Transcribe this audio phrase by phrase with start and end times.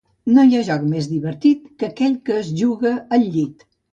[0.35, 3.65] No hi ha joc més divertit que aquell que es juga al llit.